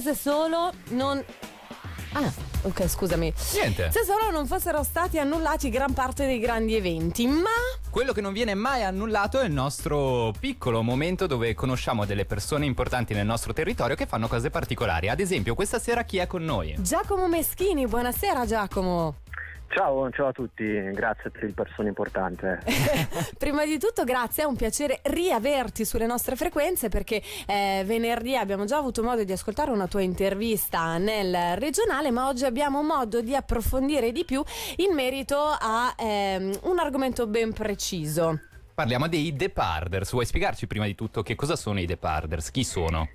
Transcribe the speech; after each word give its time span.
Se 0.00 0.14
solo 0.14 0.72
non 0.90 1.24
Ah, 2.12 2.32
ok, 2.62 2.88
scusami. 2.88 3.32
Niente. 3.54 3.90
Se 3.90 4.02
solo 4.04 4.30
non 4.30 4.46
fossero 4.46 4.82
stati 4.82 5.18
annullati 5.18 5.68
gran 5.68 5.92
parte 5.92 6.24
dei 6.24 6.38
grandi 6.38 6.74
eventi, 6.74 7.26
ma 7.26 7.50
Quello 7.90 8.12
che 8.12 8.22
non 8.22 8.32
viene 8.32 8.54
mai 8.54 8.82
annullato 8.84 9.38
è 9.40 9.44
il 9.44 9.52
nostro 9.52 10.32
piccolo 10.38 10.82
momento 10.82 11.26
dove 11.26 11.54
conosciamo 11.54 12.06
delle 12.06 12.24
persone 12.24 12.64
importanti 12.64 13.12
nel 13.12 13.26
nostro 13.26 13.52
territorio 13.52 13.96
che 13.96 14.06
fanno 14.06 14.28
cose 14.28 14.48
particolari. 14.48 15.08
Ad 15.08 15.20
esempio, 15.20 15.54
questa 15.54 15.78
sera 15.78 16.04
chi 16.04 16.18
è 16.18 16.26
con 16.26 16.42
noi? 16.44 16.74
Giacomo 16.78 17.28
Meschini, 17.28 17.86
buonasera 17.86 18.46
Giacomo. 18.46 19.16
Ciao, 19.76 20.10
ciao 20.10 20.28
a 20.28 20.32
tutti, 20.32 20.64
grazie 20.92 21.28
per 21.28 21.44
il 21.44 21.52
persona 21.52 21.88
importante. 21.88 22.60
Prima 23.36 23.66
di 23.66 23.78
tutto 23.78 24.04
grazie, 24.04 24.44
è 24.44 24.46
un 24.46 24.56
piacere 24.56 25.00
riaverti 25.02 25.84
sulle 25.84 26.06
nostre 26.06 26.34
frequenze 26.34 26.88
perché 26.88 27.20
eh, 27.46 27.82
venerdì 27.84 28.38
abbiamo 28.38 28.64
già 28.64 28.78
avuto 28.78 29.02
modo 29.02 29.22
di 29.22 29.32
ascoltare 29.32 29.70
una 29.70 29.86
tua 29.86 30.00
intervista 30.00 30.96
nel 30.96 31.58
regionale, 31.58 32.10
ma 32.10 32.26
oggi 32.26 32.46
abbiamo 32.46 32.82
modo 32.82 33.20
di 33.20 33.36
approfondire 33.36 34.12
di 34.12 34.24
più 34.24 34.42
in 34.76 34.94
merito 34.94 35.36
a 35.36 35.94
ehm, 35.94 36.60
un 36.62 36.78
argomento 36.78 37.26
ben 37.26 37.52
preciso. 37.52 38.40
Parliamo 38.74 39.08
dei 39.08 39.36
The 39.36 39.50
Parders. 39.50 40.10
Vuoi 40.10 40.24
spiegarci 40.24 40.66
prima 40.66 40.86
di 40.86 40.94
tutto 40.94 41.22
che 41.22 41.34
cosa 41.34 41.54
sono 41.54 41.80
i 41.80 41.84
The 41.84 41.98
Parders? 41.98 42.50
Chi 42.50 42.64
sono? 42.64 43.06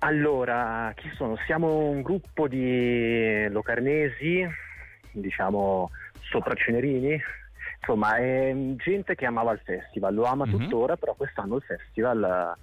Allora, 0.00 0.92
chi 0.94 1.10
sono? 1.16 1.38
Siamo 1.46 1.88
un 1.88 2.02
gruppo 2.02 2.48
di 2.48 3.48
locarnesi, 3.48 4.46
diciamo 5.20 5.90
sopra 6.30 6.54
Cenerini, 6.54 7.20
insomma 7.80 8.16
è 8.16 8.52
gente 8.76 9.14
che 9.14 9.26
amava 9.26 9.52
il 9.52 9.60
festival, 9.64 10.14
lo 10.14 10.24
ama 10.24 10.44
Mhm. 10.44 10.50
tuttora, 10.50 10.96
però 10.96 11.14
quest'anno 11.14 11.56
il 11.56 11.62
festival 11.62 12.56
eh, 12.58 12.60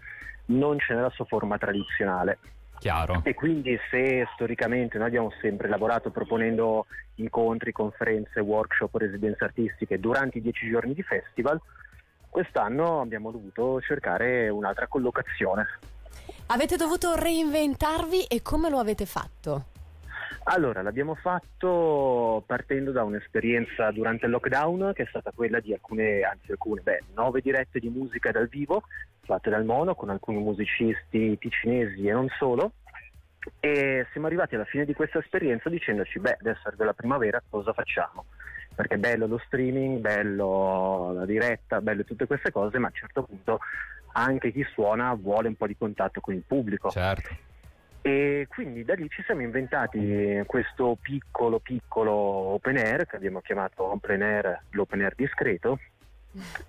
non 0.48 0.78
c'è 0.78 0.94
nella 0.96 1.10
sua 1.12 1.26
forma 1.26 1.58
tradizionale. 1.58 2.38
Chiaro. 2.80 3.22
E 3.24 3.34
quindi 3.34 3.80
se 3.90 4.28
storicamente 4.34 4.98
noi 4.98 5.08
abbiamo 5.08 5.32
sempre 5.40 5.70
lavorato 5.70 6.10
proponendo 6.12 6.86
incontri, 7.16 7.72
conferenze, 7.72 8.42
workshop, 8.42 8.96
residenze 8.96 9.46
artistiche 9.46 10.00
durante 10.00 10.40
i 10.40 10.42
dieci 10.42 10.70
giorni 10.70 10.94
di 10.94 11.02
festival, 11.04 11.62
quest'anno 12.30 13.00
abbiamo 13.00 13.32
dovuto 13.32 13.80
cercare 13.80 14.50
un'altra 14.50 14.88
collocazione. 14.88 15.66
Avete 16.48 16.76
dovuto 16.76 17.16
reinventarvi 17.16 18.24
e 18.26 18.42
come 18.42 18.70
lo 18.70 18.80
avete 18.80 19.06
fatto? 19.06 19.66
Allora, 20.46 20.82
l'abbiamo 20.82 21.16
fatto 21.16 22.44
partendo 22.46 22.92
da 22.92 23.04
un'esperienza 23.04 23.92
durante 23.92 24.26
il 24.26 24.32
lockdown 24.32 24.92
che 24.94 25.04
è 25.04 25.08
stata 25.08 25.32
quella 25.34 25.60
di 25.60 25.74
alcune, 25.74 26.22
anzi 26.22 26.52
alcune, 26.52 26.82
beh, 26.82 27.04
nove 27.16 27.40
dirette 27.42 27.80
di 27.80 27.90
musica 27.90 28.32
dal 28.32 28.48
vivo 28.48 28.84
fatte 29.22 29.50
dal 29.50 29.64
Mono 29.64 29.96
con 29.96 30.10
alcuni 30.10 30.40
musicisti 30.40 31.38
ticinesi 31.38 32.08
e 32.08 32.12
non 32.12 32.28
solo. 32.38 32.74
E 33.60 34.06
siamo 34.12 34.28
arrivati 34.28 34.56
alla 34.56 34.66
fine 34.66 34.86
di 34.86 34.94
questa 34.94 35.20
esperienza 35.20 35.70
dicendoci, 35.70 36.20
beh, 36.20 36.38
adesso 36.40 36.68
arriva 36.68 36.86
la 36.86 36.94
primavera, 36.94 37.42
cosa 37.50 37.74
facciamo? 37.74 38.26
Perché 38.76 38.96
è 38.96 38.98
bello 38.98 39.28
lo 39.28 39.42
streaming, 39.46 40.00
bello 40.00 41.14
la 41.14 41.26
diretta, 41.26 41.80
bello 41.80 42.04
tutte 42.04 42.26
queste 42.26 42.52
cose, 42.52 42.80
ma 42.80 42.88
a 42.88 42.90
un 42.90 42.96
certo 42.96 43.24
punto 43.24 43.60
anche 44.14 44.52
chi 44.52 44.66
suona 44.74 45.14
vuole 45.14 45.48
un 45.48 45.56
po' 45.56 45.68
di 45.68 45.78
contatto 45.78 46.20
con 46.22 46.34
il 46.34 46.44
pubblico. 46.46 46.90
Certo. 46.90 47.52
E 48.06 48.48
quindi 48.50 48.84
da 48.84 48.96
lì 48.96 49.08
ci 49.10 49.24
siamo 49.24 49.44
inventati 49.44 50.44
questo 50.46 50.98
piccolo 51.02 51.60
piccolo 51.60 52.12
open 52.12 52.76
air 52.76 53.06
che 53.06 53.16
abbiamo 53.16 53.40
chiamato 53.40 53.94
open 53.94 54.22
air, 54.22 54.64
l'open 54.72 55.04
air 55.04 55.16
discreto, 55.16 55.80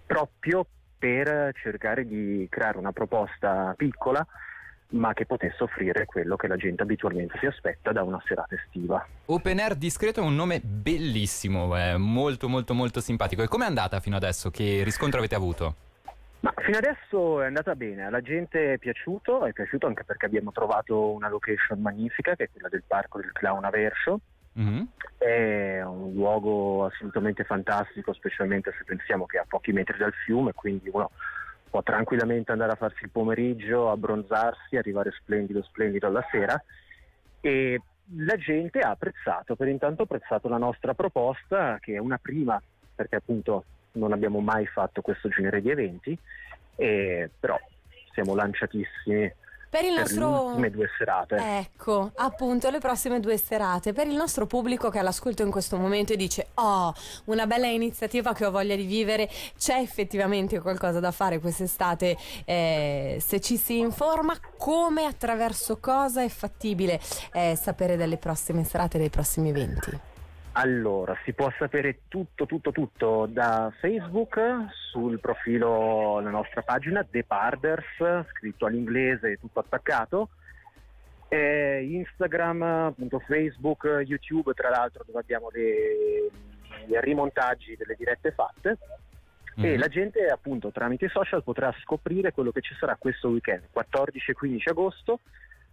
proprio 0.06 0.64
per 0.96 1.52
cercare 1.60 2.06
di 2.06 2.46
creare 2.48 2.78
una 2.78 2.92
proposta 2.92 3.74
piccola 3.76 4.24
ma 4.90 5.12
che 5.12 5.26
potesse 5.26 5.64
offrire 5.64 6.04
quello 6.04 6.36
che 6.36 6.46
la 6.46 6.56
gente 6.56 6.82
abitualmente 6.82 7.36
si 7.40 7.46
aspetta 7.46 7.90
da 7.90 8.04
una 8.04 8.22
serata 8.24 8.54
estiva. 8.54 9.04
Open 9.24 9.58
Air 9.58 9.74
Discreto 9.74 10.20
è 10.20 10.22
un 10.22 10.36
nome 10.36 10.60
bellissimo, 10.60 11.74
è 11.74 11.96
molto 11.96 12.48
molto 12.48 12.74
molto 12.74 13.00
simpatico. 13.00 13.42
E 13.42 13.48
com'è 13.48 13.66
andata 13.66 13.98
fino 13.98 14.14
adesso? 14.14 14.50
Che 14.50 14.82
riscontro 14.84 15.18
avete 15.18 15.34
avuto? 15.34 15.74
Ma 16.44 16.52
fino 16.58 16.76
adesso 16.76 17.40
è 17.40 17.46
andata 17.46 17.74
bene, 17.74 18.04
alla 18.04 18.20
gente 18.20 18.74
è 18.74 18.78
piaciuto, 18.78 19.46
è 19.46 19.52
piaciuto 19.54 19.86
anche 19.86 20.04
perché 20.04 20.26
abbiamo 20.26 20.52
trovato 20.52 21.10
una 21.12 21.30
location 21.30 21.80
magnifica 21.80 22.36
che 22.36 22.44
è 22.44 22.50
quella 22.52 22.68
del 22.68 22.82
parco 22.86 23.18
del 23.18 23.32
Clown 23.32 23.64
Aversho, 23.64 24.20
Mhm. 24.54 24.88
È 25.18 25.82
un 25.82 26.12
luogo 26.12 26.84
assolutamente 26.84 27.44
fantastico, 27.44 28.12
specialmente 28.12 28.72
se 28.76 28.84
pensiamo 28.84 29.26
che 29.26 29.38
è 29.38 29.40
a 29.40 29.46
pochi 29.48 29.72
metri 29.72 29.98
dal 29.98 30.12
fiume, 30.12 30.52
quindi 30.52 30.90
uno 30.92 31.10
può 31.70 31.82
tranquillamente 31.82 32.52
andare 32.52 32.72
a 32.72 32.76
farsi 32.76 33.04
il 33.04 33.10
pomeriggio, 33.10 33.90
abbronzarsi, 33.90 34.76
arrivare 34.76 35.10
splendido, 35.10 35.62
splendido 35.62 36.06
alla 36.06 36.24
sera. 36.30 36.62
E 37.40 37.80
la 38.16 38.36
gente 38.36 38.78
ha 38.78 38.90
apprezzato, 38.90 39.56
per 39.56 39.68
intanto 39.68 40.02
ha 40.02 40.04
apprezzato 40.04 40.48
la 40.48 40.58
nostra 40.58 40.94
proposta, 40.94 41.78
che 41.80 41.94
è 41.94 41.98
una 41.98 42.18
prima, 42.18 42.60
perché 42.94 43.16
appunto 43.16 43.64
non 43.94 44.12
abbiamo 44.12 44.40
mai 44.40 44.66
fatto 44.66 45.00
questo 45.02 45.28
genere 45.28 45.60
di 45.60 45.70
eventi, 45.70 46.18
e 46.76 47.30
però 47.38 47.58
siamo 48.12 48.34
lanciatissimi 48.34 49.32
Per 49.70 49.82
il 49.84 49.92
per 49.92 49.92
le 49.92 49.98
nostro... 49.98 50.42
ultime 50.46 50.70
due 50.70 50.88
serate. 50.96 51.36
Ecco, 51.36 52.12
appunto, 52.14 52.70
le 52.70 52.78
prossime 52.78 53.18
due 53.18 53.36
serate. 53.36 53.92
Per 53.92 54.06
il 54.06 54.14
nostro 54.14 54.46
pubblico 54.46 54.88
che 54.88 54.98
è 54.98 55.00
all'ascolto 55.00 55.42
in 55.42 55.50
questo 55.50 55.76
momento 55.76 56.12
e 56.12 56.16
dice: 56.16 56.48
Oh, 56.54 56.94
una 57.24 57.46
bella 57.46 57.66
iniziativa 57.66 58.32
che 58.32 58.46
ho 58.46 58.52
voglia 58.52 58.76
di 58.76 58.84
vivere. 58.84 59.28
C'è 59.58 59.78
effettivamente 59.78 60.60
qualcosa 60.60 61.00
da 61.00 61.10
fare 61.10 61.40
quest'estate. 61.40 62.16
eh, 62.44 63.18
se 63.20 63.40
ci 63.40 63.56
si 63.56 63.78
informa, 63.78 64.38
come, 64.56 65.06
attraverso 65.06 65.78
cosa 65.78 66.22
è 66.22 66.28
fattibile 66.28 67.00
eh, 67.32 67.56
sapere 67.60 67.96
delle 67.96 68.16
prossime 68.16 68.62
serate, 68.62 68.98
dei 68.98 69.10
prossimi 69.10 69.48
eventi. 69.48 70.12
Allora, 70.56 71.16
si 71.24 71.32
può 71.32 71.52
sapere 71.58 72.02
tutto, 72.06 72.46
tutto, 72.46 72.70
tutto 72.70 73.26
da 73.28 73.72
Facebook 73.80 74.38
sul 74.70 75.18
profilo, 75.18 76.20
la 76.20 76.30
nostra 76.30 76.62
pagina, 76.62 77.04
The 77.04 77.24
Parders, 77.24 78.26
scritto 78.30 78.66
all'inglese 78.66 79.32
e 79.32 79.36
tutto 79.36 79.58
attaccato. 79.58 80.28
E 81.26 81.84
Instagram, 81.90 82.62
appunto 82.62 83.18
Facebook, 83.18 84.02
YouTube, 84.06 84.52
tra 84.52 84.70
l'altro 84.70 85.02
dove 85.04 85.18
abbiamo 85.18 85.48
i 85.54 87.00
rimontaggi 87.00 87.74
delle 87.76 87.96
dirette 87.96 88.30
fatte. 88.30 88.78
E 89.56 89.72
Mhm. 89.72 89.78
la 89.78 89.88
gente 89.88 90.28
appunto 90.28 90.70
tramite 90.70 91.06
i 91.06 91.10
social 91.10 91.42
potrà 91.42 91.74
scoprire 91.82 92.32
quello 92.32 92.52
che 92.52 92.60
ci 92.60 92.74
sarà 92.78 92.94
questo 92.94 93.28
weekend, 93.28 93.64
14 93.72 94.30
e 94.30 94.34
15 94.34 94.68
agosto, 94.68 95.18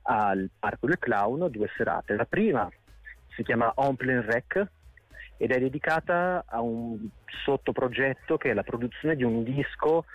al 0.03 0.49
Parco 0.57 0.87
del 0.87 0.97
Clown, 0.97 1.49
due 1.51 1.69
serate. 1.77 2.15
La 2.15 2.25
prima 2.25 2.67
si 3.41 3.43
chiama 3.43 3.71
On 3.77 3.95
Plain 3.95 4.23
Rec 4.23 4.67
ed 5.37 5.51
è 5.51 5.59
dedicata 5.59 6.43
a 6.47 6.61
un 6.61 7.07
sottoprogetto 7.43 8.37
che 8.37 8.51
è 8.51 8.53
la 8.53 8.61
produzione 8.61 9.15
di 9.15 9.23
un 9.23 9.43
disco 9.43 10.05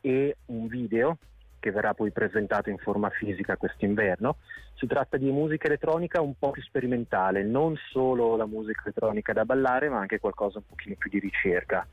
e 0.00 0.36
un 0.46 0.66
video 0.66 1.18
che 1.60 1.70
verrà 1.70 1.94
poi 1.94 2.10
presentato 2.10 2.70
in 2.70 2.78
forma 2.78 3.08
fisica 3.10 3.56
quest'inverno. 3.56 4.38
Si 4.74 4.88
tratta 4.88 5.16
di 5.16 5.30
musica 5.30 5.68
elettronica 5.68 6.20
un 6.20 6.34
po' 6.36 6.50
più 6.50 6.62
sperimentale, 6.62 7.44
non 7.44 7.76
solo 7.90 8.34
la 8.34 8.46
musica 8.46 8.82
elettronica 8.82 9.32
da 9.32 9.44
ballare, 9.44 9.88
ma 9.88 10.00
anche 10.00 10.18
qualcosa 10.18 10.58
un 10.58 10.66
pochino 10.66 10.96
più 10.98 11.08
di 11.08 11.20
ricerca. 11.20 11.86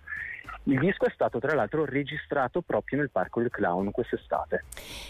Il 0.64 0.78
disco 0.78 1.06
è 1.06 1.12
stato 1.12 1.40
tra 1.40 1.56
l'altro 1.56 1.86
registrato 1.86 2.62
proprio 2.62 3.00
nel 3.00 3.10
Parco 3.10 3.42
del 3.42 3.50
Clown 3.50 3.92
quest'estate. 3.92 4.66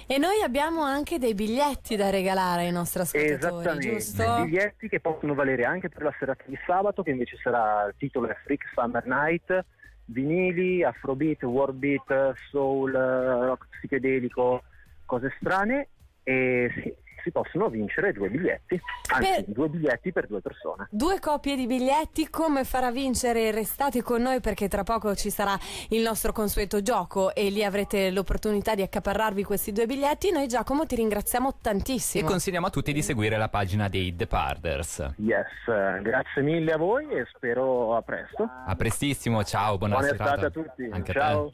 E 0.08 0.18
noi 0.18 0.42
abbiamo 0.42 0.84
anche 0.84 1.18
dei 1.18 1.34
biglietti 1.34 1.96
da 1.96 2.10
regalare 2.10 2.64
ai 2.64 2.72
nostri 2.72 3.02
ascoltatori, 3.02 3.34
Esattamente, 3.34 3.90
giusto? 3.90 4.44
biglietti 4.44 4.88
che 4.88 5.00
possono 5.00 5.34
valere 5.34 5.66
anche 5.66 5.90
per 5.90 6.04
la 6.04 6.14
serata 6.18 6.44
di 6.46 6.58
sabato, 6.66 7.04
che 7.04 7.12
invece 7.12 7.38
sarà 7.42 7.86
il 7.88 7.96
titolo 7.98 8.28
è 8.28 8.38
Freak 8.44 8.72
Summer 8.74 9.06
Night, 9.06 9.66
vinili, 10.06 10.84
afrobeat, 10.84 11.44
worldbeat, 11.44 12.34
soul, 12.50 12.94
eh, 12.94 13.46
rock 13.46 13.68
psichedelico, 13.70 14.64
cose 15.06 15.34
strane 15.40 15.88
e 16.24 16.72
si, 16.82 16.96
si 17.24 17.32
possono 17.32 17.70
vincere 17.70 18.12
due 18.14 18.30
biglietti, 18.30 18.80
anzi 19.14 19.30
Per- 19.32 19.46
due 19.48 19.68
biglietti 19.70 20.12
per 20.12 20.28
due 20.28 20.42
persone. 20.42 20.88
Due 20.92 21.20
coppie 21.20 21.56
di 21.56 21.66
biglietti, 21.68 22.30
come 22.30 22.64
farà 22.64 22.92
vincere? 22.92 23.52
Restate 23.52 24.02
con 24.02 24.22
noi 24.22 24.40
perché 24.42 24.68
tra 24.68 24.84
poco 24.84 25.16
ci 25.16 25.30
sarà 25.30 25.58
il 25.90 26.02
nostro 26.02 26.32
consueto 26.32 26.82
gioco 26.82 27.34
e 27.34 27.50
lì 27.50 27.64
avrete 27.64 28.12
l'opportunità 28.12 28.76
di 28.76 28.82
accaparrarvi 28.82 29.44
questi 29.44 29.72
due 29.72 29.86
biglietti. 29.86 30.32
Noi 30.32 30.48
Giacomo 30.48 30.86
ti 30.86 30.96
ringraziamo 30.96 31.50
E 31.50 31.54
tantissimo. 31.62 32.28
consigliamo 32.28 32.68
a 32.68 32.70
tutti 32.70 32.94
di 32.94 33.02
seguire 33.02 33.38
la 33.38 33.50
pagina 33.50 33.88
dei 33.90 34.16
The 34.16 34.28
Parders. 34.28 35.14
Yes, 35.18 35.46
eh, 35.68 36.02
grazie 36.02 36.42
mille 36.42 36.72
a 36.74 36.78
voi 36.78 37.08
e 37.10 37.26
spero 37.34 37.96
a 37.96 38.02
presto. 38.02 38.48
A 38.66 38.76
prestissimo, 38.76 39.44
ciao, 39.44 39.78
buona, 39.78 39.96
Buona 39.98 40.10
serata. 40.12 40.36
estate 40.36 40.46
a 40.46 40.50
tutti. 40.64 40.90
Anche 40.92 41.12
a 41.12 41.14
te. 41.14 41.20
Ciao. 41.20 41.54